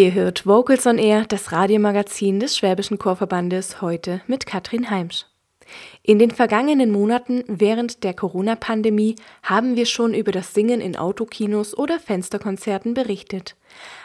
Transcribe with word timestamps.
Ihr 0.00 0.14
hört 0.14 0.46
Vocals 0.46 0.86
on 0.86 0.96
Air, 0.96 1.26
das 1.26 1.52
Radiomagazin 1.52 2.40
des 2.40 2.56
Schwäbischen 2.56 2.98
Chorverbandes, 2.98 3.82
heute 3.82 4.22
mit 4.26 4.46
Katrin 4.46 4.88
Heimsch. 4.88 5.26
In 6.02 6.18
den 6.18 6.30
vergangenen 6.30 6.90
Monaten 6.90 7.44
während 7.46 8.02
der 8.02 8.14
Corona-Pandemie 8.14 9.16
haben 9.42 9.76
wir 9.76 9.84
schon 9.84 10.14
über 10.14 10.32
das 10.32 10.54
Singen 10.54 10.80
in 10.80 10.96
Autokinos 10.96 11.76
oder 11.76 12.00
Fensterkonzerten 12.00 12.94
berichtet. 12.94 13.56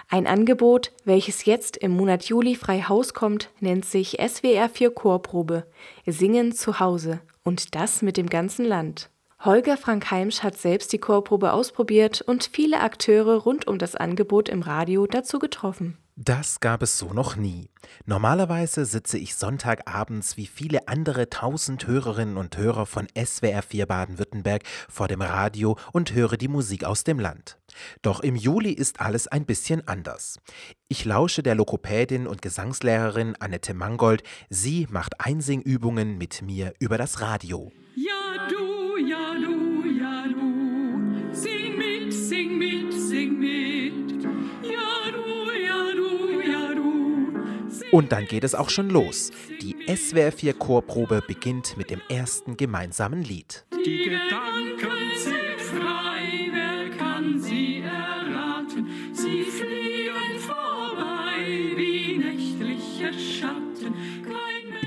Ein 0.09 0.27
Angebot, 0.27 0.91
welches 1.05 1.45
jetzt 1.45 1.77
im 1.77 1.91
Monat 1.91 2.25
Juli 2.25 2.55
frei 2.55 2.81
Haus 2.81 3.13
kommt, 3.13 3.49
nennt 3.61 3.85
sich 3.85 4.17
SWR 4.19 4.67
4 4.67 4.91
Chorprobe. 4.93 5.65
Singen 6.05 6.51
zu 6.51 6.81
Hause 6.81 7.21
und 7.45 7.73
das 7.73 8.01
mit 8.01 8.17
dem 8.17 8.27
ganzen 8.27 8.65
Land. 8.65 9.09
Holger 9.39 9.77
Frank 9.77 10.09
Heimsch 10.11 10.41
hat 10.41 10.57
selbst 10.57 10.93
die 10.93 10.97
Chorprobe 10.97 11.53
ausprobiert 11.53 12.21
und 12.21 12.49
viele 12.51 12.79
Akteure 12.79 13.43
rund 13.43 13.67
um 13.67 13.77
das 13.77 13.95
Angebot 13.95 14.49
im 14.49 14.61
Radio 14.61 15.05
dazu 15.07 15.39
getroffen. 15.39 15.97
Das 16.17 16.61
gab 16.61 16.81
es 16.81 16.97
so 16.97 17.11
noch 17.11 17.35
nie. 17.35 17.69
Normalerweise 18.05 18.85
sitze 18.85 19.17
ich 19.17 19.35
Sonntagabends 19.35 20.37
wie 20.37 20.47
viele 20.47 20.87
andere 20.87 21.29
tausend 21.29 21.85
Hörerinnen 21.87 22.37
und 22.37 22.55
Hörer 22.55 22.85
von 22.85 23.07
SWR 23.21 23.61
4 23.61 23.85
Baden-Württemberg 23.85 24.63
vor 24.87 25.09
dem 25.09 25.21
Radio 25.21 25.77
und 25.91 26.13
höre 26.13 26.37
die 26.37 26.47
Musik 26.47 26.85
aus 26.85 27.03
dem 27.03 27.19
Land. 27.19 27.57
Doch 28.01 28.21
im 28.21 28.37
Juli 28.37 28.71
ist 28.71 29.01
alles 29.01 29.27
ein 29.27 29.45
bisschen 29.45 29.85
anders. 29.89 30.39
Ich 30.87 31.03
lausche 31.03 31.43
der 31.43 31.55
Lokopädin 31.55 32.27
und 32.27 32.41
Gesangslehrerin 32.41 33.35
Annette 33.41 33.73
Mangold. 33.73 34.23
Sie 34.49 34.87
macht 34.89 35.19
Einsingübungen 35.19 36.17
mit 36.17 36.41
mir 36.41 36.73
über 36.79 36.97
das 36.97 37.19
Radio. 37.19 37.73
Ja, 37.97 38.47
du 38.47 38.74
ja 39.07 39.35
du, 39.35 39.83
ja 39.99 40.25
du, 40.27 41.33
sing 41.33 41.77
mit, 41.77 42.13
sing 42.13 42.57
mit, 42.57 42.93
sing 42.93 43.39
mit. 43.39 44.23
Ja 44.63 45.11
du, 45.11 45.51
ja 45.61 45.93
du, 45.95 46.41
ja 46.41 46.73
du. 46.73 47.95
Und 47.95 48.11
dann 48.11 48.25
geht 48.25 48.43
es 48.43 48.55
auch 48.55 48.69
schon 48.69 48.89
los. 48.89 49.31
Die 49.61 49.75
SWR 49.87 50.31
4 50.31 50.53
Chorprobe 50.53 51.21
beginnt 51.25 51.77
mit 51.77 51.89
dem 51.89 52.01
ersten 52.09 52.57
gemeinsamen 52.57 53.21
Lied. 53.23 53.65
Die 53.85 54.05
Gedanken 54.05 54.91
sind 55.15 55.61
frei, 55.61 56.49
wer 56.51 56.89
kann 56.97 57.39
sie 57.39 57.81
erraten? 57.81 58.87
Sie 59.13 59.43
fliegen 59.43 60.39
vorbei 60.39 61.75
wie 61.75 62.17
nächtliche 62.17 63.13
Schatten. 63.13 63.93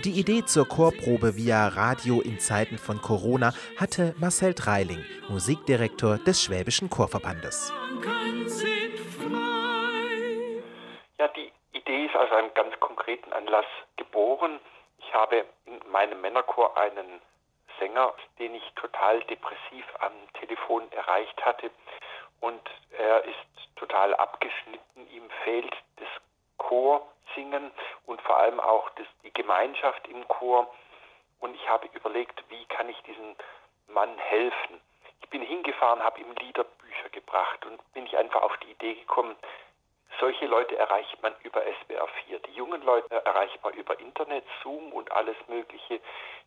Die 0.09 0.21
Idee 0.21 0.43
zur 0.47 0.67
Chorprobe 0.67 1.37
via 1.37 1.69
Radio 1.69 2.23
in 2.23 2.41
Zeiten 2.41 2.79
von 2.79 3.03
Corona 3.03 3.53
hatte 3.79 4.15
Marcel 4.17 4.55
Dreiling, 4.55 5.05
Musikdirektor 5.29 6.17
des 6.17 6.43
Schwäbischen 6.43 6.89
Chorverbandes. 6.89 7.75
Ja, 11.19 11.29
die 11.29 11.53
Idee 11.75 12.07
ist 12.07 12.17
aus 12.17 12.33
einem 12.33 12.55
ganz 12.55 12.73
konkreten 12.81 13.31
Anlass 13.35 13.67
geboren. 13.99 14.61
Ich 14.99 15.13
habe 15.13 15.45
in 15.67 15.79
meinem 15.93 16.23
Männerchor 16.23 16.75
einen 16.79 17.21
Sänger, 17.79 18.15
den 18.39 18.55
ich 18.55 18.65
total 18.77 19.21
depressiv 19.25 19.85
am 20.01 20.13
Telefon 20.41 20.91
erreicht 20.93 21.39
hatte. 21.45 21.71
Und 22.41 22.63
er 22.97 23.27
ist 23.27 23.77
total 23.77 24.15
abgeschnitten. 24.15 25.07
Ihm 25.13 25.29
fehlt 25.45 25.75
das 25.97 26.09
Chorsingen 27.29 27.71
und 28.07 28.21
vor 28.23 28.39
allem 28.39 28.61
auch 28.61 28.89
das, 28.91 29.07
die 29.25 29.33
Gemeinschaft 29.33 30.07
im 30.09 30.27
Chor. 30.29 30.73
Und 31.41 31.55
ich 31.55 31.69
habe 31.69 31.89
überlegt, 31.93 32.43
wie 32.49 32.65
kann 32.67 32.89
ich 32.89 33.01
diesem 33.03 33.37
Mann 33.89 34.17
helfen. 34.19 34.81
Ich 35.23 35.29
bin 35.31 35.43
hingefahren, 35.43 36.03
habe 36.03 36.21
ihm 36.21 36.33
Liederbücher 36.41 37.09
gebracht 37.13 37.65
und 37.67 37.81
bin 37.93 38.07
ich 38.07 38.17
einfach 38.17 38.43
auf 38.43 38.57
die 38.59 38.71
Idee 38.71 38.95
gekommen, 38.95 39.37
solche 40.21 40.47
Leute 40.47 40.77
erreicht 40.77 41.23
man 41.23 41.33
über 41.45 41.63
SWR 41.63 42.09
4. 42.27 42.41
Die 42.41 42.55
jungen 42.55 42.83
Leute 42.83 43.25
erreichbar 43.25 43.73
über 43.75 43.99
Internet, 44.01 44.45
Zoom 44.63 44.93
und 44.93 45.13
alles 45.13 45.37
Mögliche. 45.47 46.01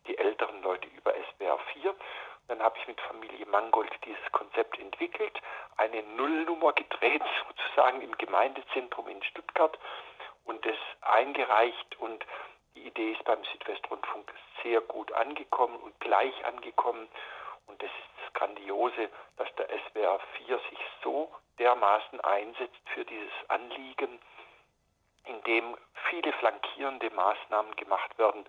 Die 0.06 0.18
älteren 0.18 0.62
Leute 0.62 0.88
über 0.88 1.12
SWR 1.12 1.58
4. 1.72 1.94
Dann 2.48 2.62
habe 2.62 2.76
ich 2.78 2.86
mit 2.86 3.00
Familie 3.00 3.46
Mangold 3.46 3.90
dieses 4.04 4.32
Konzept 4.32 4.78
entwickelt, 4.78 5.40
eine 5.78 6.02
Nullnummer 6.02 6.72
gedreht, 6.74 7.22
sozusagen 7.48 8.02
im 8.02 8.16
Gemeindezentrum 8.18 9.08
in 9.08 9.22
Stuttgart 9.22 9.78
und 10.44 10.64
das 10.64 10.76
eingereicht 11.00 11.98
und 11.98 12.24
die 12.74 12.86
Idee 12.86 13.12
ist 13.12 13.24
beim 13.24 13.42
Südwestrundfunk 13.44 14.32
sehr 14.62 14.80
gut 14.80 15.12
angekommen 15.12 15.76
und 15.76 15.98
gleich 16.00 16.44
angekommen 16.44 17.08
und 17.66 17.82
das 17.82 17.90
ist 17.90 18.24
das 18.24 18.32
Grandiose, 18.34 19.08
dass 19.36 19.54
der 19.56 19.68
SWR 19.68 20.20
4 20.46 20.58
sich 20.70 20.78
so 21.02 21.32
dermaßen 21.58 22.20
einsetzt 22.20 22.88
für 22.94 23.04
dieses 23.04 23.32
Anliegen, 23.48 24.18
indem 25.24 25.76
viele 26.10 26.32
flankierende 26.34 27.10
Maßnahmen 27.10 27.76
gemacht 27.76 28.18
werden. 28.18 28.44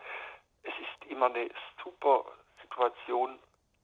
Es 0.64 0.74
ist 0.80 1.12
immer 1.12 1.28
eine 1.28 1.50
super 1.84 2.25
Situation 2.62 3.40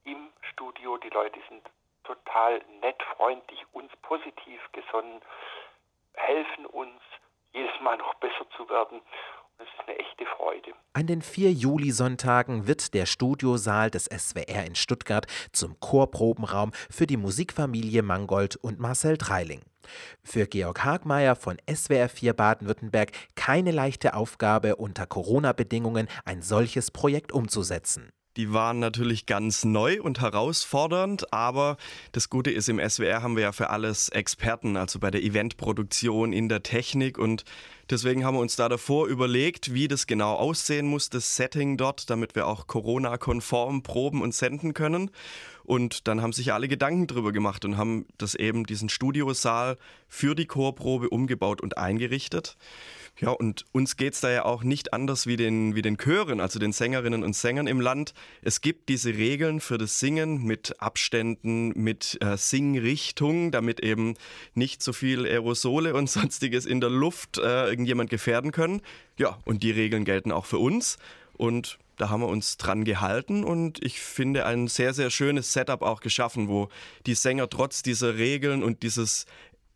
im 0.05 0.31
Studio. 0.51 0.97
Die 0.97 1.09
Leute 1.09 1.39
sind 1.49 1.63
total 2.03 2.61
nett, 2.81 3.01
freundlich, 3.17 3.63
uns 3.73 3.95
positiv 3.97 4.61
gesonnen, 4.71 5.21
helfen 6.15 6.65
uns, 6.65 7.01
jedes 7.53 7.79
Mal 7.81 7.97
noch 7.97 8.13
besser 8.15 8.45
zu 8.57 8.67
werden. 8.69 9.01
Das 9.57 9.67
ist 9.67 9.87
eine 9.87 9.97
echte 9.97 10.25
Freude. 10.37 10.73
An 10.93 11.07
den 11.07 11.21
vier 11.21 11.51
Julisonntagen 11.51 12.67
wird 12.67 12.93
der 12.93 13.05
Studiosaal 13.05 13.91
des 13.91 14.05
SWR 14.05 14.65
in 14.65 14.75
Stuttgart 14.75 15.27
zum 15.51 15.79
Chorprobenraum 15.79 16.71
für 16.89 17.07
die 17.07 17.17
Musikfamilie 17.17 18.01
Mangold 18.01 18.55
und 18.55 18.79
Marcel 18.79 19.17
Dreiling. 19.17 19.61
Für 20.23 20.45
Georg 20.45 20.83
Hagmeier 20.83 21.35
von 21.35 21.57
SWR 21.69 22.09
4 22.09 22.33
Baden-Württemberg 22.33 23.11
keine 23.35 23.71
leichte 23.71 24.13
Aufgabe, 24.13 24.75
unter 24.75 25.05
Corona-Bedingungen 25.05 26.07
ein 26.25 26.41
solches 26.41 26.91
Projekt 26.91 27.31
umzusetzen. 27.31 28.11
Die 28.39 28.53
waren 28.53 28.79
natürlich 28.79 29.25
ganz 29.25 29.65
neu 29.65 30.01
und 30.01 30.21
herausfordernd, 30.21 31.33
aber 31.33 31.75
das 32.13 32.29
Gute 32.29 32.51
ist, 32.51 32.69
im 32.69 32.79
SWR 32.79 33.21
haben 33.21 33.35
wir 33.35 33.43
ja 33.43 33.51
für 33.51 33.69
alles 33.69 34.07
Experten, 34.07 34.77
also 34.77 34.97
bei 34.97 35.11
der 35.11 35.21
Eventproduktion, 35.23 36.31
in 36.31 36.47
der 36.47 36.63
Technik 36.63 37.17
und 37.17 37.43
deswegen 37.89 38.25
haben 38.25 38.35
wir 38.35 38.41
uns 38.41 38.55
da 38.55 38.69
davor 38.69 39.07
überlegt, 39.07 39.73
wie 39.73 39.87
das 39.87 40.07
genau 40.07 40.35
aussehen 40.35 40.87
muss, 40.87 41.09
das 41.09 41.35
Setting 41.35 41.77
dort, 41.77 42.09
damit 42.09 42.35
wir 42.35 42.47
auch 42.47 42.67
Corona-konform 42.67 43.83
proben 43.83 44.21
und 44.21 44.33
senden 44.33 44.73
können. 44.73 45.11
Und 45.63 46.07
dann 46.07 46.21
haben 46.21 46.33
sich 46.33 46.51
alle 46.51 46.67
Gedanken 46.67 47.05
drüber 47.05 47.31
gemacht 47.31 47.63
und 47.63 47.77
haben 47.77 48.07
das 48.17 48.33
eben 48.33 48.65
diesen 48.65 48.89
Studiosaal 48.89 49.77
für 50.07 50.33
die 50.33 50.47
Chorprobe 50.47 51.09
umgebaut 51.09 51.61
und 51.61 51.77
eingerichtet. 51.77 52.57
Ja, 53.19 53.31
und 53.31 53.65
uns 53.73 53.97
geht 53.97 54.13
es 54.13 54.21
da 54.21 54.31
ja 54.31 54.45
auch 54.45 54.63
nicht 54.63 54.93
anders 54.93 55.27
wie 55.27 55.35
den, 55.35 55.75
wie 55.75 55.81
den 55.81 55.97
Chören, 55.97 56.39
also 56.39 56.57
den 56.57 56.71
Sängerinnen 56.71 57.23
und 57.23 57.35
Sängern 57.35 57.67
im 57.67 57.81
Land. 57.81 58.13
Es 58.41 58.61
gibt 58.61 58.87
diese 58.87 59.13
Regeln 59.13 59.59
für 59.59 59.77
das 59.77 59.99
Singen 59.99 60.43
mit 60.43 60.81
Abständen, 60.81 61.73
mit 61.75 62.17
äh, 62.21 62.37
Singrichtung, 62.37 63.51
damit 63.51 63.81
eben 63.81 64.15
nicht 64.53 64.81
so 64.81 64.93
viel 64.93 65.25
Aerosole 65.25 65.93
und 65.95 66.09
sonstiges 66.09 66.65
in 66.65 66.79
der 66.79 66.89
Luft 66.89 67.37
äh, 67.37 67.69
irgendjemand 67.79 68.09
gefährden 68.09 68.51
können. 68.51 68.81
Ja, 69.17 69.39
und 69.45 69.63
die 69.63 69.71
Regeln 69.71 70.03
gelten 70.03 70.31
auch 70.33 70.45
für 70.45 70.57
uns. 70.57 70.97
Und 71.37 71.79
da 71.95 72.09
haben 72.09 72.21
wir 72.21 72.27
uns 72.27 72.57
dran 72.57 72.83
gehalten 72.83 73.43
und 73.43 73.83
ich 73.83 73.99
finde 73.99 74.45
ein 74.45 74.67
sehr, 74.67 74.93
sehr 74.93 75.09
schönes 75.09 75.51
Setup 75.51 75.81
auch 75.81 75.99
geschaffen, 75.99 76.47
wo 76.47 76.69
die 77.05 77.13
Sänger 77.13 77.49
trotz 77.49 77.81
dieser 77.83 78.17
Regeln 78.17 78.63
und 78.63 78.83
dieses 78.83 79.25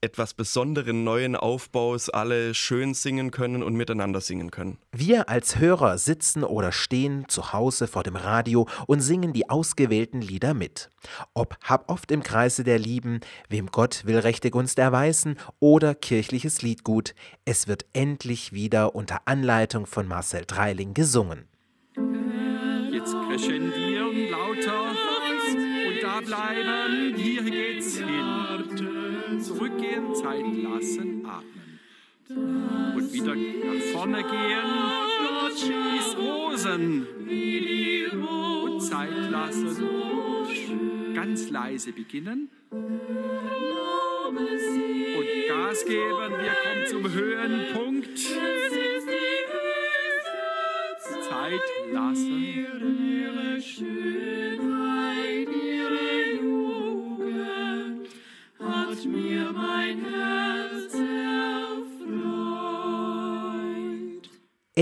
etwas 0.03 0.33
besonderen 0.33 1.03
neuen 1.03 1.35
Aufbaus 1.35 2.09
alle 2.09 2.53
schön 2.53 2.93
singen 2.93 3.31
können 3.31 3.63
und 3.63 3.73
miteinander 3.73 4.21
singen 4.21 4.51
können. 4.51 4.77
Wir 4.91 5.29
als 5.29 5.57
Hörer 5.57 5.97
sitzen 5.97 6.43
oder 6.43 6.71
stehen 6.71 7.25
zu 7.29 7.53
Hause 7.53 7.87
vor 7.87 8.03
dem 8.03 8.17
Radio 8.17 8.67
und 8.85 8.99
singen 8.99 9.33
die 9.33 9.49
ausgewählten 9.49 10.21
Lieder 10.21 10.53
mit. 10.53 10.89
Ob 11.33 11.57
Hab 11.63 11.89
oft 11.89 12.11
im 12.11 12.21
Kreise 12.21 12.63
der 12.63 12.77
Lieben, 12.77 13.21
Wem 13.50 13.67
Gott 13.67 14.05
will 14.05 14.19
rechte 14.19 14.51
Gunst 14.51 14.77
erweisen 14.77 15.38
oder 15.59 15.95
kirchliches 15.95 16.61
Liedgut, 16.61 17.15
es 17.45 17.67
wird 17.67 17.85
endlich 17.94 18.51
wieder 18.51 18.95
unter 18.95 19.21
Anleitung 19.25 19.85
von 19.85 20.07
Marcel 20.07 20.44
Dreiling 20.45 20.94
gesungen. 20.94 21.47
Jetzt 22.91 23.15
crescendieren 23.27 24.29
lauter 24.29 25.12
bleiben, 26.21 27.15
hier 27.15 27.44
geht's 27.44 27.98
hin 27.98 28.44
zurückgehen, 29.44 30.15
Zeit 30.15 30.45
lassen, 30.63 31.25
atmen. 31.25 31.80
Und 32.95 33.13
wieder 33.13 33.36
nach 33.36 33.81
vorne 33.92 34.24
gehen, 34.24 34.71
schieß 35.56 36.18
Rosen. 36.18 37.07
Und 38.21 38.81
Zeit 38.81 39.30
lassen. 39.30 39.77
Ganz 41.13 41.50
leise 41.50 41.92
beginnen. 41.92 42.50
Und 42.71 42.88
Gas 45.48 45.86
geben, 45.86 46.31
wir 46.39 46.56
kommen 46.63 46.86
zum 46.88 47.12
Höhenpunkt. 47.12 48.18
Zeit 51.30 51.62
lassen. 51.92 52.44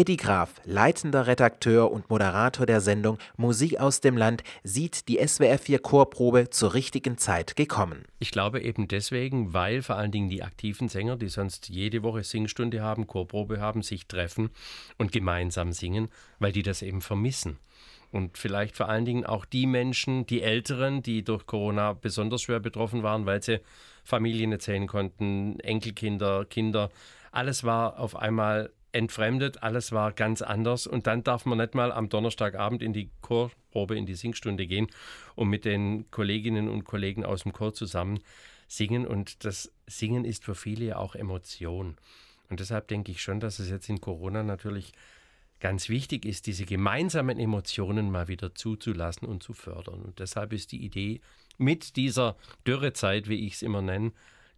Eddie 0.02 0.18
Graf, 0.18 0.60
leitender 0.66 1.28
Redakteur 1.28 1.92
und 1.92 2.10
Moderator 2.10 2.66
der 2.66 2.82
Sendung 2.82 3.20
Musik 3.38 3.80
aus 3.80 4.02
dem 4.02 4.18
Land, 4.18 4.42
sieht 4.64 5.08
die 5.08 5.20
SWR 5.24 5.60
4 5.60 5.78
Chorprobe 5.78 6.50
zur 6.50 6.74
richtigen 6.74 7.20
Zeit 7.20 7.56
gekommen. 7.56 8.06
Ich 8.18 8.32
glaube 8.32 8.62
eben 8.62 8.88
deswegen, 8.88 9.54
weil 9.54 9.84
vor 9.84 9.98
allen 9.98 10.12
Dingen 10.12 10.30
die 10.30 10.42
aktiven 10.42 10.90
Sänger, 10.90 11.18
die 11.18 11.30
sonst 11.30 11.70
jede 11.70 12.02
Woche 12.02 12.24
Singstunde 12.24 12.82
haben, 12.82 13.06
Chorprobe 13.06 13.60
haben, 13.60 13.84
sich 13.84 14.08
treffen 14.08 14.50
und 14.98 15.12
gemeinsam 15.12 15.72
singen, 15.72 16.10
weil 16.40 16.52
die 16.52 16.64
das 16.64 16.82
eben 16.82 17.02
vermissen. 17.02 17.60
Und 18.10 18.40
vielleicht 18.40 18.78
vor 18.78 18.90
allen 18.90 19.06
Dingen 19.06 19.28
auch 19.28 19.46
die 19.46 19.68
Menschen, 19.68 20.26
die 20.26 20.42
Älteren, 20.42 21.04
die 21.04 21.24
durch 21.24 21.46
Corona 21.46 21.94
besonders 21.94 22.42
schwer 22.42 22.60
betroffen 22.60 23.04
waren, 23.04 23.28
weil 23.28 23.44
sie 23.44 23.60
Familien 24.04 24.52
erzählen 24.52 24.88
konnten, 24.88 25.60
Enkelkinder, 25.60 26.46
Kinder. 26.46 26.90
Alles 27.32 27.64
war 27.64 28.00
auf 28.00 28.16
einmal 28.16 28.72
entfremdet, 28.92 29.64
alles 29.64 29.92
war 29.92 30.12
ganz 30.12 30.42
anders. 30.42 30.88
Und 30.88 31.08
dann 31.08 31.24
darf 31.24 31.46
man 31.46 31.58
nicht 31.58 31.76
mal 31.76 31.92
am 31.92 32.10
Donnerstagabend 32.10 32.82
in 32.82 32.94
die 32.94 33.10
Chorprobe, 33.22 33.98
in 33.98 34.06
die 34.06 34.16
Singstunde 34.16 34.68
gehen 34.68 34.88
und 35.36 35.50
mit 35.50 35.66
den 35.66 36.10
Kolleginnen 36.12 36.68
und 36.68 36.84
Kollegen 36.84 37.26
aus 37.26 37.44
dem 37.44 37.54
Chor 37.54 37.74
zusammen 37.74 38.20
singen. 38.68 39.06
Und 39.06 39.46
das 39.46 39.72
Singen 39.88 40.26
ist 40.26 40.44
für 40.44 40.56
viele 40.56 40.86
ja 40.86 40.98
auch 40.98 41.16
Emotion. 41.16 41.98
Und 42.50 42.60
deshalb 42.60 42.88
denke 42.88 43.12
ich 43.12 43.22
schon, 43.22 43.40
dass 43.40 43.60
es 43.60 43.70
jetzt 43.70 43.90
in 43.90 44.02
Corona 44.02 44.44
natürlich 44.44 44.92
ganz 45.62 45.90
wichtig 45.90 46.26
ist, 46.26 46.48
diese 46.48 46.66
gemeinsamen 46.66 47.40
Emotionen 47.40 48.12
mal 48.12 48.28
wieder 48.28 48.54
zuzulassen 48.56 49.28
und 49.28 49.44
zu 49.44 49.54
fördern. 49.54 50.02
Und 50.02 50.20
deshalb 50.20 50.52
ist 50.52 50.72
die 50.72 50.84
Idee 50.84 51.22
mit 51.58 51.96
dieser 51.96 52.36
Dürrezeit, 52.68 53.30
wie 53.30 53.46
ich 53.46 53.54
es 53.54 53.62
immer 53.62 53.82
nenne, 53.82 54.12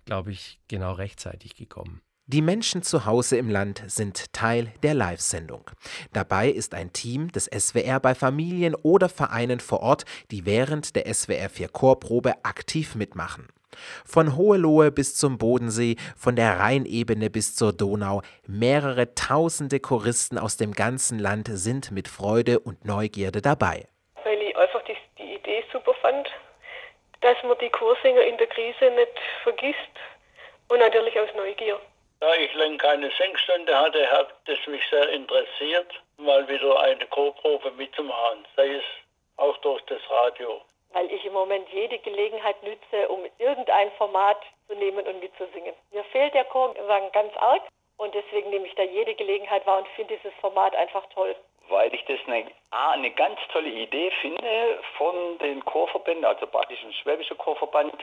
glaube 0.06 0.32
ich, 0.32 0.60
genau 0.68 0.94
rechtzeitig 0.94 1.56
gekommen. 1.56 2.02
Die 2.34 2.42
Menschen 2.42 2.82
zu 2.82 3.06
Hause 3.06 3.38
im 3.38 3.48
Land 3.48 3.84
sind 3.86 4.34
Teil 4.34 4.74
der 4.82 4.96
Live-Sendung. 4.96 5.70
Dabei 6.14 6.48
ist 6.48 6.74
ein 6.74 6.92
Team 6.92 7.32
des 7.32 7.46
SWR 7.46 8.00
bei 8.00 8.16
Familien 8.16 8.74
oder 8.74 9.08
Vereinen 9.08 9.60
vor 9.60 9.82
Ort, 9.82 10.06
die 10.32 10.44
während 10.44 10.96
der 10.96 11.14
SWR 11.14 11.48
4 11.48 11.68
Chorprobe 11.68 12.34
aktiv 12.42 12.96
mitmachen. 12.96 13.50
Von 14.04 14.36
Hohelohe 14.36 14.92
bis 14.92 15.16
zum 15.16 15.38
Bodensee, 15.38 15.96
von 16.18 16.36
der 16.36 16.60
Rheinebene 16.60 17.30
bis 17.30 17.56
zur 17.56 17.72
Donau, 17.72 18.24
mehrere 18.48 19.14
tausende 19.14 19.80
Choristen 19.80 20.40
aus 20.40 20.58
dem 20.58 20.72
ganzen 20.72 21.20
Land 21.20 21.50
sind 21.52 21.92
mit 21.92 22.08
Freude 22.08 22.60
und 22.60 22.84
Neugierde 22.84 23.44
dabei. 23.44 23.88
Weil 24.24 24.42
ich 24.42 24.58
einfach 24.58 24.82
die, 24.86 24.96
die 25.20 25.36
Idee 25.36 25.64
super 25.72 25.94
fand, 26.02 26.28
dass 27.22 27.38
man 27.44 27.56
die 27.62 27.70
Chorsänger 27.70 28.24
in 28.24 28.40
der 28.40 28.48
Krise 28.48 28.86
nicht 28.96 29.20
vergisst 29.44 29.78
und 30.70 30.80
natürlich 30.80 31.20
aus 31.20 31.30
Neugier. 31.36 31.80
Da 32.24 32.34
ich 32.36 32.54
lange 32.54 32.78
keine 32.78 33.12
Singstunde 33.20 33.78
hatte, 33.78 34.10
hat 34.10 34.34
es 34.46 34.66
mich 34.68 34.82
sehr 34.90 35.10
interessiert, 35.10 35.92
mal 36.16 36.48
wieder 36.48 36.80
eine 36.80 37.06
Chorprobe 37.08 37.70
mitzumachen, 37.72 38.48
sei 38.56 38.76
es 38.76 38.84
auch 39.36 39.58
durch 39.58 39.82
das 39.88 40.00
Radio 40.10 40.62
weil 40.94 41.12
ich 41.12 41.26
im 41.26 41.34
Moment 41.34 41.68
jede 41.70 41.98
Gelegenheit 42.00 42.62
nütze, 42.64 43.10
um 43.10 43.26
irgendein 43.40 43.92
Format 43.94 44.38
zu 44.68 44.76
nehmen 44.76 45.06
und 45.06 45.20
mitzusingen. 45.20 45.74
Mir 45.92 46.04
fehlt 46.06 46.34
der 46.36 46.46
Chor 46.46 46.74
ganz 47.12 47.36
arg 47.38 47.64
und 47.98 48.14
deswegen 48.14 48.52
nehme 48.52 48.68
ich 48.68 48.76
da 48.76 48.84
jede 48.84 49.16
Gelegenheit 49.16 49.66
wahr 49.66 49.80
und 49.80 49.88
finde 49.96 50.16
dieses 50.16 50.34
Format 50.40 50.76
einfach 50.76 51.04
toll. 51.10 51.36
Weil 51.74 51.94
ich 51.94 52.06
das 52.06 52.20
eine, 52.28 52.46
eine 52.72 53.12
ganz 53.12 53.40
tolle 53.52 53.70
Idee 53.70 54.12
finde 54.22 54.80
von 54.98 55.38
den 55.40 55.66
Chorverbänden, 55.66 56.24
also 56.24 56.46
Badischen 56.46 56.94
Schwäbischer 56.94 57.36
Chorverband, 57.36 57.96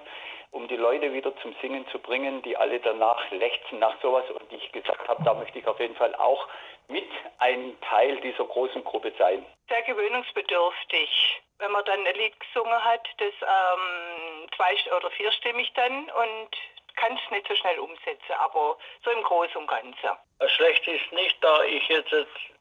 um 0.50 0.66
die 0.66 0.76
Leute 0.76 1.12
wieder 1.12 1.34
zum 1.36 1.54
Singen 1.62 1.86
zu 1.92 2.00
bringen, 2.00 2.42
die 2.42 2.56
alle 2.56 2.80
danach 2.80 3.30
lechzen 3.30 3.78
nach 3.78 3.94
sowas 4.02 4.24
und 4.30 4.52
ich 4.52 4.72
gesagt 4.72 5.08
habe, 5.08 5.22
da 5.22 5.34
möchte 5.34 5.58
ich 5.60 5.66
auf 5.66 5.78
jeden 5.78 5.94
Fall 5.94 6.14
auch 6.16 6.48
mit 6.88 7.08
ein 7.38 7.76
Teil 7.88 8.16
dieser 8.20 8.44
großen 8.44 8.82
Gruppe 8.82 9.12
sein. 9.16 9.46
Sehr 9.68 9.82
gewöhnungsbedürftig 9.82 11.40
wenn 11.60 11.72
man 11.72 11.84
dann 11.84 12.06
ein 12.06 12.14
Lied 12.14 12.38
gesungen 12.40 12.84
hat, 12.84 13.06
das 13.18 13.34
ähm, 13.42 14.48
zwei- 14.56 14.96
oder 14.96 15.10
vierstimmig 15.10 15.70
dann 15.74 16.10
und 16.10 16.48
kann 16.96 17.18
es 17.22 17.30
nicht 17.30 17.46
so 17.46 17.54
schnell 17.54 17.78
umsetzen, 17.78 18.32
aber 18.38 18.76
so 19.04 19.10
im 19.10 19.22
Großen 19.22 19.56
und 19.56 19.68
Ganzen. 19.68 20.10
Schlecht 20.46 20.86
ist 20.88 21.12
nicht, 21.12 21.36
da 21.42 21.62
ich 21.64 21.86
jetzt 21.88 22.12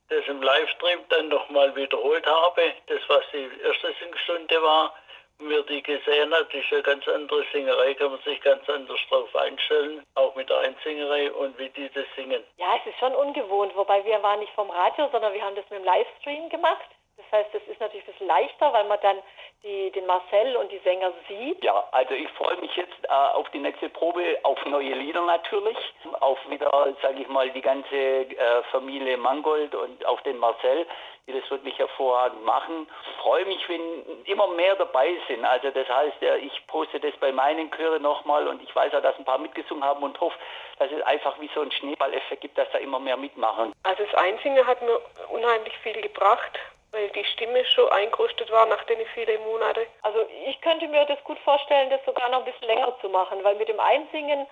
das 0.10 0.26
im 0.28 0.42
Livestream 0.42 1.00
dann 1.10 1.30
nochmal 1.30 1.76
wiederholt 1.76 2.26
habe, 2.26 2.74
das 2.88 3.00
was 3.08 3.24
die 3.32 3.50
erste 3.64 3.94
Singstunde 4.00 4.62
war, 4.62 4.94
mir 5.40 5.64
die 5.64 5.82
gesehen 5.82 6.34
hat, 6.34 6.54
ist 6.54 6.72
eine 6.72 6.84
ganz 6.84 7.08
andere 7.08 7.46
Singerei, 7.54 7.94
kann 7.94 8.12
man 8.12 8.22
sich 8.22 8.42
ganz 8.42 8.68
anders 8.70 9.00
drauf 9.10 9.34
einstellen, 9.36 10.04
auch 10.16 10.36
mit 10.36 10.50
der 10.50 10.60
Einsingerei 10.60 11.32
und 11.32 11.58
wie 11.58 11.70
die 11.70 11.90
das 11.90 12.06
singen. 12.16 12.44
Ja, 12.58 12.76
es 12.76 12.92
ist 12.92 13.00
schon 13.00 13.16
ungewohnt, 13.16 13.76
wobei 13.76 14.04
wir 14.04 14.22
waren 14.22 14.40
nicht 14.40 14.54
vom 14.54 14.70
Radio, 14.70 15.08
sondern 15.12 15.34
wir 15.34 15.42
haben 15.42 15.56
das 15.56 15.70
mit 15.70 15.80
dem 15.80 15.86
Livestream 15.86 16.50
gemacht. 16.50 16.90
Das 17.20 17.40
heißt, 17.40 17.54
es 17.54 17.68
ist 17.68 17.82
natürlich 17.82 18.08
ein 18.08 18.14
bisschen 18.14 18.28
leichter, 18.28 18.72
weil 18.72 18.86
man 18.86 18.98
dann 19.02 19.18
die, 19.64 19.92
den 19.92 20.06
Marcel 20.06 20.56
und 20.56 20.72
die 20.72 20.78
Sänger 20.80 21.12
sieht. 21.28 21.62
Ja, 21.64 21.84
also 21.92 22.14
ich 22.14 22.30
freue 22.30 22.56
mich 22.58 22.74
jetzt 22.78 22.96
äh, 23.04 23.12
auf 23.12 23.50
die 23.50 23.60
nächste 23.60 23.90
Probe, 23.90 24.38
auf 24.44 24.64
neue 24.66 24.94
Lieder 24.94 25.22
natürlich, 25.24 25.78
auf 26.22 26.38
wieder, 26.50 26.72
sage 27.02 27.22
ich 27.22 27.28
mal, 27.28 27.50
die 27.50 27.62
ganze 27.62 27.96
äh, 27.96 28.64
Familie 28.72 29.18
Mangold 29.18 29.76
und 29.76 30.06
auf 30.06 30.22
den 30.24 30.38
Marcel, 30.38 30.88
die 31.28 31.34
das 31.34 31.50
wirklich 31.52 31.78
hervorragend 31.78 32.44
machen. 32.46 32.88
Ich 33.12 33.22
freue 33.22 33.46
mich, 33.46 33.68
wenn 33.68 34.24
immer 34.26 34.48
mehr 34.48 34.76
dabei 34.76 35.14
sind. 35.28 35.44
Also 35.44 35.72
das 35.72 35.90
heißt, 35.90 36.22
äh, 36.22 36.38
ich 36.38 36.68
poste 36.68 37.02
das 37.02 37.16
bei 37.18 37.34
meinen 37.34 37.70
Chören 37.72 38.02
nochmal 38.02 38.48
und 38.48 38.64
ich 38.64 38.74
weiß 38.74 38.94
ja, 38.94 39.02
dass 39.02 39.18
ein 39.18 39.26
paar 39.26 39.40
mitgesungen 39.40 39.84
haben 39.84 40.02
und 40.04 40.18
hoffe, 40.22 40.38
dass 40.78 40.90
es 40.90 41.02
einfach 41.02 41.38
wie 41.42 41.50
so 41.54 41.62
ein 41.62 41.72
Schneeballeffekt 41.72 42.42
gibt, 42.42 42.58
dass 42.58 42.72
da 42.72 42.78
immer 42.78 43.00
mehr 43.00 43.18
mitmachen. 43.18 43.74
Also 43.84 44.06
das 44.06 44.14
Einsingen 44.16 44.66
hat 44.66 44.82
mir 44.82 45.02
unheimlich 45.30 45.78
viel 45.80 46.00
gebracht 46.02 46.58
weil 46.92 47.10
die 47.10 47.24
Stimme 47.26 47.64
schon 47.66 47.90
eingerüstet 47.90 48.50
war 48.52 48.66
nach 48.66 48.84
den 48.86 49.00
vielen 49.14 49.42
Monaten. 49.44 49.86
Also 50.02 50.26
ich 50.48 50.60
könnte 50.62 50.88
mir 50.88 51.06
das 51.06 51.24
gut 51.24 51.40
vorstellen, 51.40 51.90
das 51.90 52.04
sogar 52.06 52.30
noch 52.30 52.40
ein 52.40 52.46
bisschen 52.46 52.68
länger 52.68 52.96
zu 53.02 53.10
machen, 53.10 53.44
weil 53.44 53.56
mit 53.56 53.68
dem 53.68 53.80
Einsingen 53.80 54.48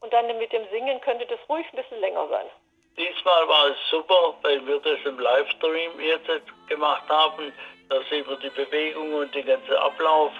und 0.00 0.12
dann 0.12 0.26
mit 0.38 0.52
dem 0.52 0.68
Singen 0.70 1.00
könnte 1.00 1.26
das 1.26 1.38
ruhig 1.48 1.66
ein 1.72 1.76
bisschen 1.76 2.00
länger 2.00 2.28
sein. 2.28 2.46
Diesmal 2.96 3.48
war 3.48 3.68
es 3.68 3.76
super, 3.90 4.34
weil 4.42 4.64
wir 4.66 4.78
das 4.80 4.98
im 5.04 5.18
Livestream 5.18 5.98
jetzt 6.00 6.28
gemacht 6.68 7.08
haben. 7.08 7.52
Da 7.88 8.00
sehen 8.10 8.26
wir 8.28 8.36
die 8.36 8.50
Bewegung 8.50 9.14
und 9.14 9.34
den 9.34 9.46
ganzen 9.46 9.74
Ablauf 9.74 10.32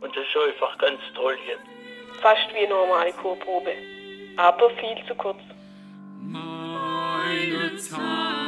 und 0.00 0.16
das 0.16 0.24
ist 0.24 0.36
einfach 0.36 0.78
ganz 0.78 1.00
toll 1.14 1.38
jetzt. 1.46 1.62
Fast 2.20 2.52
wie 2.54 2.58
eine 2.58 2.68
normale 2.68 3.12
Chorprobe, 3.12 3.74
aber 4.36 4.70
viel 4.70 5.04
zu 5.06 5.14
kurz. 5.14 5.38
Meine 6.22 7.76
Zeit 7.76 8.39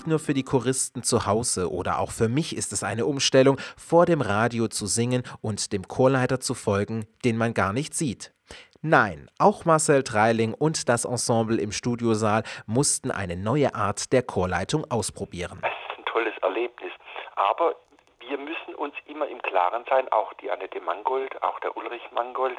Nicht 0.00 0.06
nur 0.06 0.18
für 0.18 0.32
die 0.32 0.44
Choristen 0.44 1.02
zu 1.02 1.26
Hause 1.26 1.70
oder 1.70 1.98
auch 1.98 2.10
für 2.10 2.30
mich 2.30 2.56
ist 2.56 2.72
es 2.72 2.82
eine 2.82 3.04
Umstellung, 3.04 3.58
vor 3.76 4.06
dem 4.06 4.22
Radio 4.22 4.66
zu 4.66 4.86
singen 4.86 5.24
und 5.42 5.74
dem 5.74 5.86
Chorleiter 5.88 6.40
zu 6.40 6.54
folgen, 6.54 7.04
den 7.22 7.36
man 7.36 7.52
gar 7.52 7.74
nicht 7.74 7.92
sieht. 7.92 8.32
Nein, 8.80 9.28
auch 9.38 9.66
Marcel 9.66 10.02
Treiling 10.02 10.54
und 10.54 10.88
das 10.88 11.04
Ensemble 11.04 11.60
im 11.60 11.70
Studiosaal 11.70 12.44
mussten 12.64 13.10
eine 13.10 13.36
neue 13.36 13.74
Art 13.74 14.10
der 14.14 14.22
Chorleitung 14.22 14.90
ausprobieren. 14.90 15.60
Es 15.62 15.68
ist 15.68 15.98
ein 15.98 16.04
tolles 16.06 16.38
Erlebnis, 16.40 16.92
aber 17.36 17.76
wir 18.20 18.38
müssen 18.38 18.74
uns 18.76 18.94
immer 19.04 19.28
im 19.28 19.42
Klaren 19.42 19.84
sein, 19.90 20.10
auch 20.12 20.32
die 20.40 20.50
Annette 20.50 20.80
Mangold, 20.80 21.42
auch 21.42 21.60
der 21.60 21.76
Ulrich 21.76 22.10
Mangold, 22.12 22.56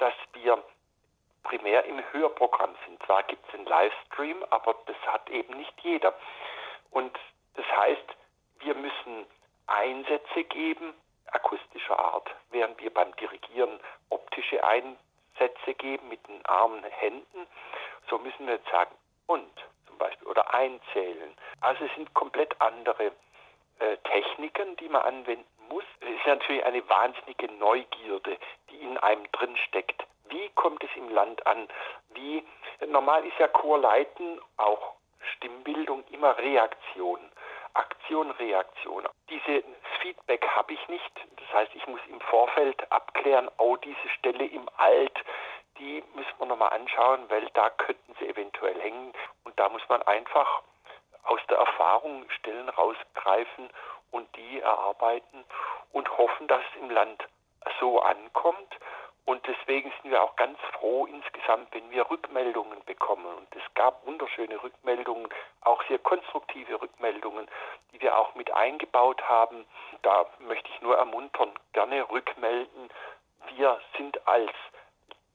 dass 0.00 0.14
wir 0.32 0.58
primär 1.44 1.84
im 1.84 2.02
Hörprogramm 2.10 2.74
sind. 2.88 3.00
Zwar 3.06 3.22
gibt 3.22 3.46
es 3.46 3.54
einen 3.54 3.66
Livestream, 3.66 4.44
aber 4.50 4.74
das 4.86 4.96
hat 5.06 5.30
eben 5.30 5.56
nicht 5.56 5.74
jeder. 5.82 6.12
Und 6.92 7.18
das 7.54 7.66
heißt, 7.76 8.16
wir 8.60 8.74
müssen 8.74 9.26
Einsätze 9.66 10.44
geben, 10.44 10.94
akustischer 11.26 11.98
Art, 11.98 12.30
während 12.50 12.80
wir 12.80 12.92
beim 12.92 13.14
Dirigieren 13.16 13.80
optische 14.10 14.62
Einsätze 14.62 15.74
geben 15.78 16.08
mit 16.08 16.26
den 16.28 16.44
armen 16.46 16.84
Händen. 16.84 17.46
So 18.08 18.18
müssen 18.18 18.46
wir 18.46 18.54
jetzt 18.54 18.70
sagen, 18.70 18.94
und 19.26 19.50
zum 19.86 19.98
Beispiel, 19.98 20.28
oder 20.28 20.52
einzählen. 20.54 21.34
Also 21.60 21.84
es 21.84 21.94
sind 21.94 22.12
komplett 22.14 22.60
andere 22.60 23.12
äh, 23.78 23.96
Techniken, 24.04 24.76
die 24.76 24.88
man 24.88 25.02
anwenden 25.02 25.46
muss. 25.68 25.84
Es 26.00 26.10
ist 26.10 26.26
natürlich 26.26 26.64
eine 26.64 26.86
wahnsinnige 26.88 27.50
Neugierde, 27.52 28.36
die 28.70 28.76
in 28.76 28.98
einem 28.98 29.30
drin 29.32 29.56
steckt. 29.68 30.06
Wie 30.28 30.48
kommt 30.50 30.84
es 30.84 30.90
im 30.96 31.08
Land 31.08 31.46
an? 31.46 31.68
Wie 32.10 32.44
normal 32.86 33.24
ist 33.26 33.38
ja 33.38 33.48
Chorleiten 33.48 34.40
auch 34.56 34.94
Stimmbildung 35.36 36.04
immer 36.10 36.36
Reaktion. 36.38 37.20
Aktion, 37.74 38.30
Reaktion. 38.32 39.08
Diese 39.30 39.64
Feedback 40.00 40.46
habe 40.48 40.74
ich 40.74 40.88
nicht. 40.88 41.12
Das 41.36 41.52
heißt, 41.54 41.74
ich 41.74 41.86
muss 41.86 42.00
im 42.08 42.20
Vorfeld 42.20 42.90
abklären, 42.92 43.50
oh, 43.58 43.76
diese 43.76 44.08
Stelle 44.18 44.44
im 44.44 44.68
Alt, 44.76 45.18
die 45.78 46.02
müssen 46.14 46.38
wir 46.38 46.46
nochmal 46.46 46.70
anschauen, 46.70 47.24
weil 47.28 47.48
da 47.54 47.70
könnten 47.70 48.14
sie 48.18 48.28
eventuell 48.28 48.78
hängen. 48.80 49.12
Und 49.44 49.58
da 49.58 49.68
muss 49.68 49.82
man 49.88 50.02
einfach 50.02 50.62
aus 51.24 51.40
der 51.48 51.58
Erfahrung 51.58 52.28
Stellen 52.30 52.68
rausgreifen 52.68 53.70
und 54.10 54.28
die 54.36 54.60
erarbeiten 54.60 55.44
und 55.92 56.18
hoffen, 56.18 56.46
dass 56.48 56.62
es 56.70 56.80
im 56.82 56.90
Land 56.90 57.24
so 57.80 58.00
ankommt. 58.00 58.78
Und 59.24 59.46
deswegen 59.46 59.92
sind 60.02 60.10
wir 60.10 60.22
auch 60.22 60.34
ganz 60.36 60.58
froh 60.72 61.06
insgesamt, 61.06 61.72
wenn 61.72 61.90
wir 61.90 62.10
Rückmeldungen 62.10 62.84
bekommen. 62.84 63.26
Und 63.26 63.46
es 63.54 63.74
gab 63.74 64.04
wunderschöne 64.04 64.60
Rückmeldungen, 64.62 65.28
auch 65.60 65.82
sehr 65.86 65.98
konstruktive 66.00 66.80
Rückmeldungen, 66.80 67.46
die 67.92 68.00
wir 68.00 68.18
auch 68.18 68.34
mit 68.34 68.52
eingebaut 68.52 69.22
haben. 69.28 69.64
Da 70.02 70.26
möchte 70.40 70.68
ich 70.70 70.80
nur 70.82 70.96
ermuntern, 70.96 71.50
gerne 71.72 72.08
rückmelden. 72.10 72.90
Wir 73.54 73.80
sind 73.96 74.26
als 74.26 74.50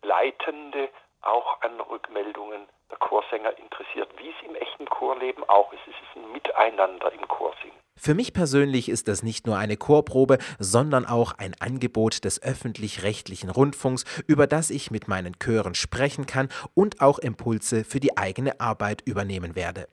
Leitende 0.02 0.90
auch 1.22 1.62
an 1.62 1.80
Rückmeldungen 1.80 2.68
der 2.90 2.98
Chorsänger 2.98 3.58
interessiert, 3.58 4.10
wie 4.18 4.30
es 4.30 4.48
im 4.48 4.56
echten 4.56 4.86
Chorleben 4.86 5.44
auch 5.46 5.72
ist. 5.74 5.82
Es 5.86 5.96
ist 5.96 6.16
ein 6.16 6.32
Miteinander 6.32 7.12
im 7.12 7.28
Chorsingen. 7.28 7.78
Für 8.00 8.14
mich 8.14 8.32
persönlich 8.32 8.90
ist 8.90 9.08
das 9.08 9.24
nicht 9.24 9.48
nur 9.48 9.58
eine 9.58 9.76
Chorprobe, 9.76 10.38
sondern 10.60 11.06
auch 11.06 11.34
ein 11.34 11.56
Angebot 11.60 12.24
des 12.24 12.42
öffentlich-rechtlichen 12.42 13.50
Rundfunks, 13.50 14.06
über 14.28 14.46
das 14.46 14.70
ich 14.70 14.92
mit 14.92 15.08
meinen 15.08 15.40
Chören 15.40 15.74
sprechen 15.74 16.28
kann 16.28 16.50
und 16.76 17.02
auch 17.02 17.18
Impulse 17.18 17.84
für 17.84 18.00
die 18.00 18.16
eigene 18.16 18.60
Arbeit 18.60 19.02
übernehmen 19.06 19.56
werde. 19.56 19.88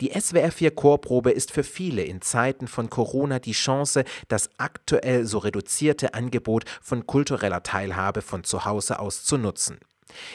Die 0.00 0.18
SWR 0.18 0.50
4 0.50 0.74
Chorprobe 0.74 1.30
ist 1.30 1.52
für 1.52 1.64
viele 1.64 2.02
in 2.02 2.22
Zeiten 2.22 2.68
von 2.68 2.88
Corona 2.88 3.38
die 3.38 3.52
Chance, 3.52 4.04
das 4.28 4.48
aktuell 4.58 5.26
so 5.26 5.38
reduzierte 5.38 6.14
Angebot 6.14 6.64
von 6.80 7.06
kultureller 7.06 7.62
Teilhabe 7.62 8.22
von 8.22 8.44
zu 8.44 8.64
Hause 8.64 8.98
aus 8.98 9.24
zu 9.24 9.36
nutzen. 9.36 9.78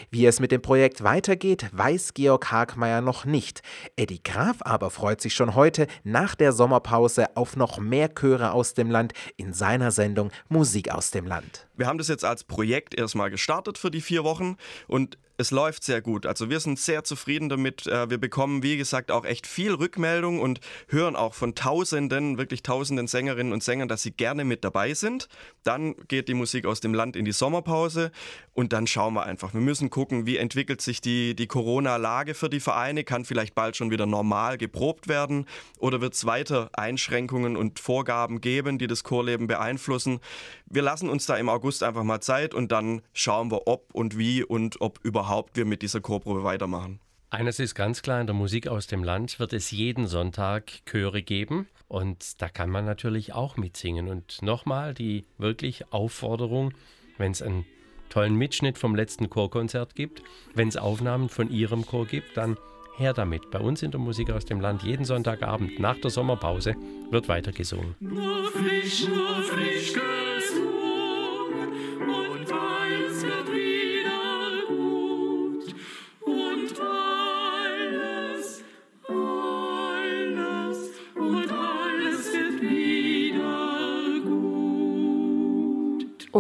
Wie 0.09 0.25
es 0.25 0.39
mit 0.39 0.51
dem 0.51 0.61
Projekt 0.61 1.03
weitergeht, 1.03 1.67
weiß 1.71 2.13
Georg 2.13 2.51
Hagmeier 2.51 3.01
noch 3.01 3.25
nicht. 3.25 3.61
Eddie 3.95 4.23
Graf 4.23 4.57
aber 4.61 4.89
freut 4.89 5.21
sich 5.21 5.33
schon 5.33 5.55
heute 5.55 5.87
nach 6.03 6.35
der 6.35 6.51
Sommerpause 6.51 7.35
auf 7.35 7.55
noch 7.55 7.79
mehr 7.79 8.09
Chöre 8.13 8.51
aus 8.51 8.73
dem 8.73 8.89
Land 8.89 9.13
in 9.37 9.53
seiner 9.53 9.91
Sendung 9.91 10.31
Musik 10.49 10.91
aus 10.91 11.11
dem 11.11 11.25
Land. 11.25 11.67
Wir 11.81 11.87
haben 11.87 11.97
das 11.97 12.09
jetzt 12.09 12.23
als 12.23 12.43
Projekt 12.43 12.93
erstmal 12.93 13.31
gestartet 13.31 13.79
für 13.79 13.89
die 13.89 14.01
vier 14.01 14.23
Wochen 14.23 14.55
und 14.87 15.17
es 15.41 15.49
läuft 15.49 15.83
sehr 15.83 16.01
gut. 16.01 16.27
Also 16.27 16.51
wir 16.51 16.59
sind 16.59 16.77
sehr 16.77 17.03
zufrieden 17.03 17.49
damit. 17.49 17.87
Äh, 17.87 18.09
wir 18.11 18.19
bekommen, 18.19 18.61
wie 18.61 18.77
gesagt, 18.77 19.09
auch 19.09 19.25
echt 19.25 19.47
viel 19.47 19.73
Rückmeldung 19.73 20.39
und 20.39 20.59
hören 20.87 21.15
auch 21.15 21.33
von 21.33 21.55
Tausenden, 21.55 22.37
wirklich 22.37 22.61
Tausenden 22.61 23.07
Sängerinnen 23.07 23.51
und 23.51 23.63
Sängern, 23.63 23.87
dass 23.87 24.03
sie 24.03 24.11
gerne 24.11 24.45
mit 24.45 24.63
dabei 24.63 24.93
sind. 24.93 25.27
Dann 25.63 25.95
geht 26.07 26.27
die 26.27 26.35
Musik 26.35 26.67
aus 26.67 26.79
dem 26.79 26.93
Land 26.93 27.15
in 27.15 27.25
die 27.25 27.31
Sommerpause 27.31 28.11
und 28.53 28.71
dann 28.73 28.85
schauen 28.85 29.15
wir 29.15 29.23
einfach. 29.23 29.53
Wir 29.53 29.61
müssen 29.61 29.89
gucken, 29.89 30.27
wie 30.27 30.37
entwickelt 30.37 30.81
sich 30.81 31.01
die, 31.01 31.35
die 31.35 31.47
Corona-Lage 31.47 32.35
für 32.35 32.49
die 32.49 32.59
Vereine. 32.59 33.03
Kann 33.03 33.25
vielleicht 33.25 33.55
bald 33.55 33.75
schon 33.75 33.89
wieder 33.89 34.05
normal 34.05 34.59
geprobt 34.59 35.07
werden 35.07 35.47
oder 35.79 36.01
wird 36.01 36.13
es 36.13 36.25
weiter 36.25 36.69
Einschränkungen 36.73 37.57
und 37.57 37.79
Vorgaben 37.79 38.41
geben, 38.41 38.77
die 38.77 38.87
das 38.87 39.03
Chorleben 39.03 39.47
beeinflussen? 39.47 40.19
Wir 40.65 40.83
lassen 40.83 41.09
uns 41.09 41.25
da 41.25 41.35
im 41.35 41.49
August 41.49 41.70
einfach 41.79 42.03
mal 42.03 42.21
Zeit 42.21 42.53
und 42.53 42.71
dann 42.71 43.01
schauen 43.13 43.51
wir, 43.51 43.67
ob 43.67 43.93
und 43.93 44.17
wie 44.17 44.43
und 44.43 44.81
ob 44.81 44.99
überhaupt 45.03 45.55
wir 45.55 45.65
mit 45.65 45.81
dieser 45.81 46.01
Chorprobe 46.01 46.43
weitermachen. 46.43 46.99
Eines 47.29 47.59
ist 47.59 47.75
ganz 47.75 48.01
klar, 48.01 48.19
in 48.19 48.27
der 48.27 48.35
Musik 48.35 48.67
aus 48.67 48.87
dem 48.87 49.05
Land 49.05 49.39
wird 49.39 49.53
es 49.53 49.71
jeden 49.71 50.05
Sonntag 50.05 50.85
Chöre 50.85 51.23
geben 51.23 51.67
und 51.87 52.41
da 52.41 52.49
kann 52.49 52.69
man 52.69 52.83
natürlich 52.83 53.33
auch 53.33 53.55
mitsingen. 53.55 54.09
Und 54.09 54.41
nochmal 54.41 54.93
die 54.93 55.23
wirklich 55.37 55.93
Aufforderung, 55.93 56.73
wenn 57.17 57.31
es 57.31 57.41
einen 57.41 57.65
tollen 58.09 58.35
Mitschnitt 58.35 58.77
vom 58.77 58.95
letzten 58.95 59.29
Chorkonzert 59.29 59.95
gibt, 59.95 60.21
wenn 60.53 60.67
es 60.67 60.75
Aufnahmen 60.75 61.29
von 61.29 61.49
Ihrem 61.49 61.85
Chor 61.85 62.05
gibt, 62.05 62.35
dann 62.35 62.57
her 62.97 63.13
damit. 63.13 63.49
Bei 63.49 63.59
uns 63.59 63.81
in 63.81 63.91
der 63.91 63.99
Musik 63.99 64.29
aus 64.29 64.43
dem 64.45 64.59
Land 64.59 64.83
jeden 64.83 65.05
Sonntagabend 65.05 65.79
nach 65.79 65.97
der 65.97 66.11
Sommerpause 66.11 66.75
wird 67.09 67.29
weitergesungen. 67.29 67.95
Nur 67.99 68.51
frisch, 68.51 69.07
nur 69.07 69.41
frisch 69.43 69.93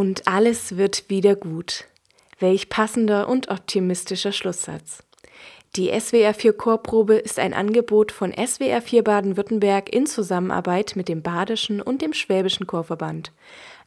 Und 0.01 0.27
alles 0.27 0.77
wird 0.77 1.11
wieder 1.11 1.35
gut. 1.35 1.85
Welch 2.39 2.69
passender 2.69 3.29
und 3.29 3.49
optimistischer 3.49 4.31
Schlusssatz. 4.31 5.03
Die 5.75 5.91
SWR 5.91 6.33
4 6.33 6.53
Chorprobe 6.53 7.17
ist 7.17 7.37
ein 7.37 7.53
Angebot 7.53 8.11
von 8.11 8.33
SWR 8.33 8.81
4 8.81 9.03
Baden-Württemberg 9.03 9.93
in 9.93 10.07
Zusammenarbeit 10.07 10.93
mit 10.95 11.07
dem 11.07 11.21
Badischen 11.21 11.83
und 11.83 12.01
dem 12.01 12.13
Schwäbischen 12.13 12.65
Chorverband. 12.65 13.31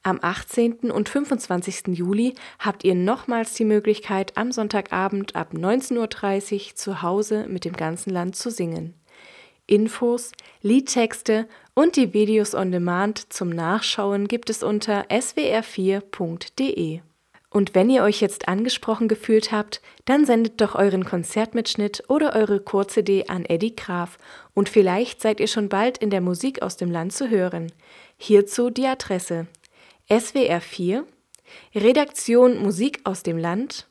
Am 0.05 0.21
18. 0.23 0.93
und 0.93 1.09
25. 1.09 1.89
Juli 1.99 2.35
habt 2.61 2.85
ihr 2.85 2.95
nochmals 2.95 3.55
die 3.55 3.65
Möglichkeit, 3.65 4.37
am 4.37 4.53
Sonntagabend 4.53 5.35
ab 5.35 5.53
19.30 5.53 6.55
Uhr 6.55 6.77
zu 6.77 7.03
Hause 7.03 7.47
mit 7.49 7.65
dem 7.65 7.73
ganzen 7.73 8.11
Land 8.11 8.37
zu 8.37 8.53
singen. 8.53 8.95
Infos, 9.67 10.31
Liedtexte 10.63 11.49
und 11.75 11.97
die 11.97 12.15
Videos 12.15 12.55
on 12.55 12.73
Demand 12.73 13.33
zum 13.33 13.51
Nachschauen 13.51 14.29
gibt 14.29 14.49
es 14.49 14.63
unter 14.63 15.07
swr4.de. 15.11 17.01
Und 17.51 17.75
wenn 17.77 17.89
ihr 17.89 18.03
euch 18.03 18.21
jetzt 18.21 18.49
angesprochen 18.49 19.07
gefühlt 19.07 19.53
habt, 19.53 19.81
dann 20.07 20.25
sendet 20.25 20.61
doch 20.61 20.75
euren 20.75 21.05
Konzertmitschnitt 21.05 22.03
oder 22.09 22.35
eure 22.35 22.59
Chor-CD 22.59 23.29
an 23.29 23.45
Eddie 23.45 23.77
Graf 23.77 24.19
und 24.55 24.69
vielleicht 24.69 25.21
seid 25.21 25.39
ihr 25.39 25.47
schon 25.47 25.69
bald 25.69 25.99
in 25.99 26.11
der 26.11 26.21
Musik 26.21 26.63
aus 26.63 26.77
dem 26.77 26.91
Land 26.91 27.13
zu 27.13 27.31
hören. 27.31 27.71
Hierzu 28.17 28.71
die 28.71 28.87
Adresse 28.87 29.47
SWR 30.11 30.61
4 30.61 31.07
Redaktion 31.77 32.59
Musik 32.59 33.01
aus 33.05 33.23
dem 33.23 33.39
Land 33.39 33.87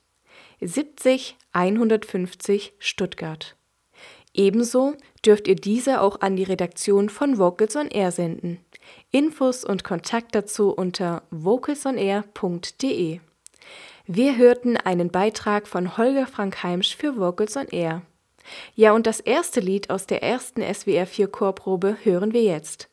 70 0.59 1.37
150 1.53 2.73
Stuttgart. 2.79 3.55
Ebenso 4.33 4.95
dürft 5.25 5.47
ihr 5.47 5.55
diese 5.55 6.01
auch 6.01 6.21
an 6.21 6.35
die 6.35 6.43
Redaktion 6.43 7.09
von 7.09 7.37
Vocals 7.37 7.75
on 7.75 7.87
Air 7.87 8.11
senden. 8.11 8.59
Infos 9.11 9.63
und 9.63 9.83
Kontakt 9.83 10.33
dazu 10.35 10.71
unter 10.71 11.23
vocalsonair.de. 11.29 13.19
Wir 14.05 14.37
hörten 14.37 14.75
einen 14.75 15.09
Beitrag 15.11 15.67
von 15.67 15.97
Holger 15.97 16.27
Frank 16.27 16.63
Heimsch 16.63 16.95
für 16.95 17.17
Vocals 17.17 17.55
on 17.55 17.67
Air. 17.67 18.01
Ja, 18.75 18.91
und 18.91 19.07
das 19.07 19.19
erste 19.21 19.61
Lied 19.61 19.89
aus 19.89 20.07
der 20.07 20.21
ersten 20.21 20.61
SWR 20.61 21.05
4 21.05 21.27
Chorprobe 21.27 21.97
hören 22.03 22.33
wir 22.33 22.43
jetzt. 22.43 22.89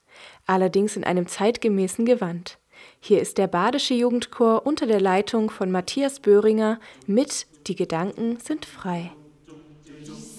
Allerdings 0.46 0.96
in 0.96 1.04
einem 1.04 1.26
zeitgemäßen 1.26 2.04
Gewand. 2.04 2.58
Hier 3.00 3.20
ist 3.20 3.38
der 3.38 3.46
Badische 3.46 3.94
Jugendchor 3.94 4.66
unter 4.66 4.86
der 4.86 5.00
Leitung 5.00 5.50
von 5.50 5.70
Matthias 5.70 6.20
Böhringer 6.20 6.78
mit 7.06 7.46
Die 7.66 7.74
Gedanken 7.74 8.38
sind 8.38 8.64
frei. 8.64 9.10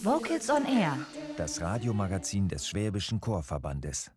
Vocals 0.03 0.49
on 0.49 0.65
Air, 0.65 0.97
das 1.37 1.61
Radiomagazin 1.61 2.47
des 2.47 2.67
Schwäbischen 2.67 3.21
Chorverbandes. 3.21 4.09